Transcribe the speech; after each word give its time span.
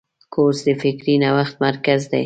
کورس 0.33 0.59
د 0.67 0.69
فکري 0.81 1.15
نوښت 1.23 1.55
مرکز 1.65 2.01
دی. 2.11 2.19